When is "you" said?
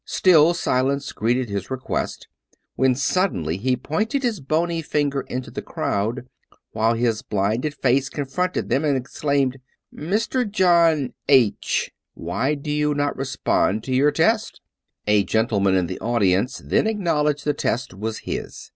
12.71-12.95